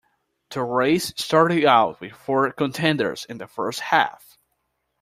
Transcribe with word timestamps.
The 0.49 0.63
race 0.63 1.13
started 1.15 1.63
out 1.63 2.01
with 2.01 2.13
four 2.13 2.51
contenders 2.53 3.23
in 3.25 3.37
the 3.37 3.45
first 3.45 3.81
half. 3.81 4.35